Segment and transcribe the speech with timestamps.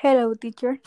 [0.00, 0.78] Hello, teacher.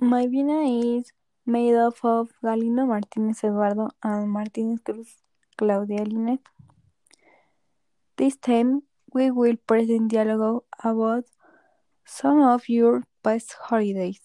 [0.00, 1.12] My vina is
[1.46, 5.10] made up of Galindo Martinez Eduardo and Martinez Cruz
[5.56, 6.40] Claudia Linet.
[8.16, 8.82] This time
[9.14, 11.22] we will present dialogue about
[12.04, 14.20] some of your past holidays.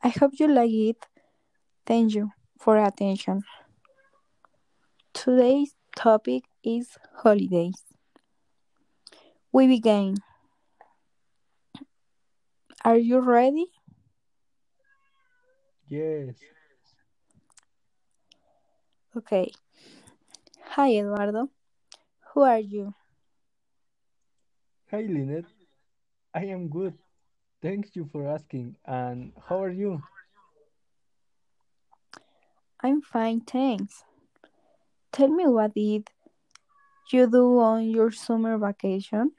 [0.00, 1.04] I hope you like it.
[1.84, 3.42] Thank you for attention.
[5.12, 7.82] Today's topic is holidays.
[9.50, 10.14] We begin.
[12.88, 13.66] Are you ready?
[15.88, 16.36] Yes,
[19.14, 19.52] Okay.
[20.70, 21.50] Hi, Eduardo.
[22.32, 22.94] Who are you?
[24.90, 25.52] hi Lynette.
[26.32, 26.94] I am good.
[27.60, 28.76] Thank you for asking.
[28.86, 30.02] And how are you?
[32.80, 34.02] I'm fine, thanks.
[35.12, 36.08] Tell me what did
[37.12, 39.32] you do on your summer vacation?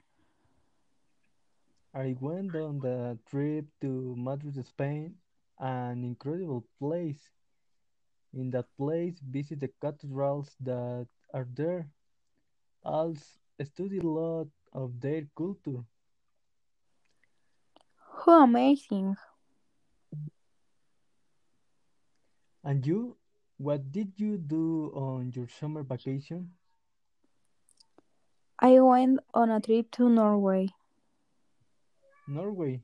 [1.94, 5.16] I went on the trip to Madrid, Spain,
[5.58, 7.30] an incredible place.
[8.32, 11.90] In that place, visit the cathedrals that are there.
[12.84, 13.24] Also,
[13.62, 15.84] study a lot of their culture.
[18.24, 19.16] How amazing!
[22.64, 23.16] And you?
[23.58, 26.52] What did you do on your summer vacation?
[28.58, 30.68] I went on a trip to Norway.
[32.30, 32.80] Norway.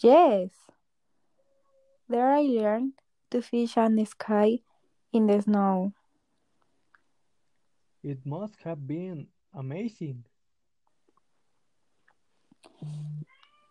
[0.00, 0.50] Yes!
[2.08, 2.92] There I learned
[3.30, 4.62] to fish and ski
[5.12, 5.94] in the snow.
[8.02, 10.24] It must have been amazing.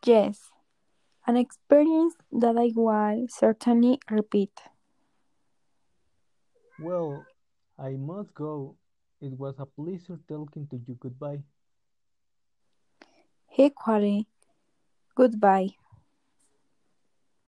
[0.03, 0.49] Yes,
[1.27, 4.59] an experience that I will certainly repeat.
[6.80, 7.23] Well,
[7.77, 8.75] I must go.
[9.21, 10.95] It was a pleasure talking to you.
[10.99, 11.44] Goodbye.
[13.58, 14.28] Equally,
[15.16, 15.76] goodbye.